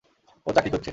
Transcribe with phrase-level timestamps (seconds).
[0.47, 0.89] ও চাকরি খুঁজছে।